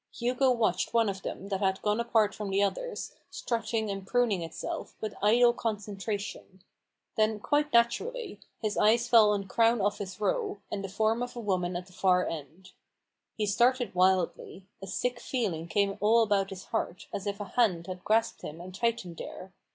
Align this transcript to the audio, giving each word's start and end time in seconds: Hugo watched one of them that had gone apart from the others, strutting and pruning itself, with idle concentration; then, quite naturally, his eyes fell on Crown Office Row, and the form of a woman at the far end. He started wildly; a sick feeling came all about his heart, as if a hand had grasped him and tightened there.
Hugo 0.17 0.49
watched 0.49 0.95
one 0.95 1.09
of 1.09 1.21
them 1.21 1.49
that 1.49 1.59
had 1.59 1.79
gone 1.83 1.99
apart 1.99 2.33
from 2.33 2.49
the 2.49 2.63
others, 2.63 3.13
strutting 3.29 3.91
and 3.91 4.07
pruning 4.07 4.41
itself, 4.41 4.95
with 4.99 5.13
idle 5.21 5.53
concentration; 5.53 6.63
then, 7.17 7.39
quite 7.39 7.71
naturally, 7.71 8.39
his 8.63 8.77
eyes 8.79 9.07
fell 9.07 9.29
on 9.29 9.47
Crown 9.47 9.79
Office 9.79 10.19
Row, 10.19 10.59
and 10.71 10.83
the 10.83 10.89
form 10.89 11.21
of 11.21 11.35
a 11.35 11.39
woman 11.39 11.75
at 11.75 11.85
the 11.85 11.93
far 11.93 12.25
end. 12.27 12.71
He 13.35 13.45
started 13.45 13.93
wildly; 13.93 14.65
a 14.81 14.87
sick 14.87 15.19
feeling 15.19 15.67
came 15.67 15.99
all 15.99 16.23
about 16.23 16.49
his 16.49 16.63
heart, 16.63 17.05
as 17.13 17.27
if 17.27 17.39
a 17.39 17.45
hand 17.49 17.85
had 17.85 18.03
grasped 18.03 18.41
him 18.41 18.59
and 18.59 18.73
tightened 18.73 19.17
there. 19.17 19.53